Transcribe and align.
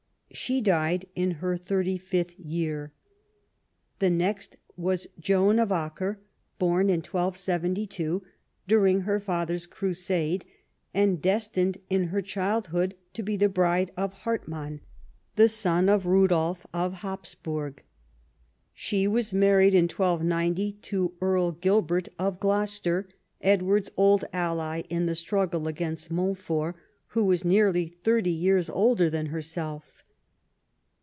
She 0.33 0.61
died 0.61 1.07
in 1.13 1.31
her 1.31 1.57
thirty 1.57 1.97
fifth 1.97 2.39
year. 2.39 2.93
The 3.99 4.09
next 4.09 4.55
was 4.77 5.05
Joan 5.19 5.59
of 5.59 5.73
Acre, 5.73 6.21
born 6.57 6.89
in 6.89 7.01
1272 7.01 8.23
during 8.65 9.01
her 9.01 9.19
father's 9.19 9.67
Crusade, 9.67 10.45
and 10.93 11.21
destined 11.21 11.79
in 11.89 12.05
her 12.05 12.21
childhood 12.21 12.95
to 13.13 13.23
be 13.23 13.35
the 13.35 13.49
bride 13.49 13.91
of 13.97 14.13
Hartmann, 14.19 14.79
the 15.35 15.49
son 15.49 15.89
of 15.89 16.05
Rudolf 16.05 16.65
of 16.73 17.01
Hapsburg. 17.03 17.83
She 18.73 19.09
was 19.09 19.33
married 19.33 19.73
in 19.73 19.83
1290 19.89 20.71
to 20.83 21.13
Earl 21.19 21.51
Gilbert 21.51 22.07
of 22.17 22.39
Gloucester, 22.39 23.09
Edward's 23.41 23.91
old 23.97 24.23
ally 24.31 24.83
in 24.89 25.07
the 25.07 25.13
struggle 25.15 25.67
against 25.67 26.09
Montfort, 26.09 26.77
who 27.07 27.25
was 27.25 27.43
nearly 27.43 27.85
thirty 27.87 28.31
years 28.31 28.69
older 28.69 29.09
than 29.09 29.25
herself. 29.25 29.97